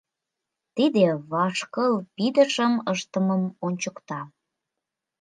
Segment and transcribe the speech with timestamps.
[0.75, 4.21] —Тиде вашкыл пидышым ыштымым ончыкта.